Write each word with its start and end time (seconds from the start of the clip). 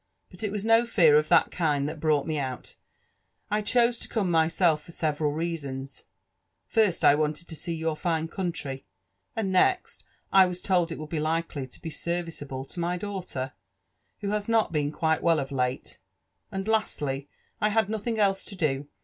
But 0.31 0.41
it 0.43 0.51
was 0.51 0.65
no 0.65 0.87
fear 0.87 1.15
of 1.19 1.29
tiiat 1.29 1.51
kind 1.51 1.87
that 1.87 1.99
brought 1.99 2.25
me 2.25 2.39
out; 2.39 2.75
I 3.51 3.61
chose 3.61 3.99
to 3.99 4.09
come 4.09 4.31
myself 4.31 4.81
for 4.83 4.91
several 4.91 5.31
reasons: 5.31 6.05
first, 6.65 7.05
I 7.05 7.13
wanted 7.13 7.47
to 7.47 7.55
see 7.55 7.75
your 7.75 7.95
fine 7.95 8.27
country; 8.27 8.87
a|id 9.35 9.45
next, 9.45 10.03
I 10.33 10.47
was 10.47 10.59
told 10.59 10.91
it 10.91 10.97
would 10.97 11.11
be 11.11 11.19
likely 11.19 11.67
to 11.67 11.79
be 11.79 11.91
serviceable 11.91 12.65
to 12.65 12.79
my 12.79 12.97
daughter, 12.97 13.53
who 14.21 14.29
has 14.29 14.49
not 14.49 14.71
been 14.71 14.91
quite 14.91 15.21
well 15.21 15.39
of 15.39 15.51
late; 15.51 15.99
and 16.51 16.67
lastly, 16.67 17.29
I 17.59 17.69
had 17.69 17.87
nothing 17.87 18.17
else 18.17 18.43
to 18.45 18.55
do. 18.55 18.87